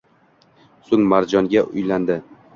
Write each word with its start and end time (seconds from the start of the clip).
So‘ng 0.87 1.05
Marjong‘a 1.11 1.65
uylandi 1.69 2.19